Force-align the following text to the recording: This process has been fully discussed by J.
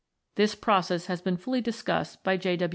This 0.33 0.55
process 0.55 1.05
has 1.05 1.21
been 1.21 1.37
fully 1.37 1.61
discussed 1.61 2.23
by 2.23 2.35
J. 2.35 2.57